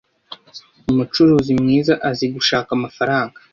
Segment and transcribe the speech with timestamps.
[0.91, 3.37] Umucuruzi mwiza azi gushaka amafaranga.